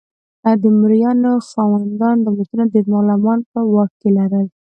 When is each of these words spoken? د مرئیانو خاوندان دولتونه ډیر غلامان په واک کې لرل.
د 0.61 0.63
مرئیانو 0.81 1.31
خاوندان 1.49 2.15
دولتونه 2.25 2.63
ډیر 2.73 2.85
غلامان 2.93 3.39
په 3.51 3.59
واک 3.73 3.91
کې 3.99 4.09
لرل. 4.17 4.47